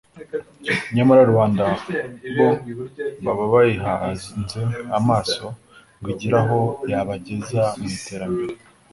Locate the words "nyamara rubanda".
0.95-1.63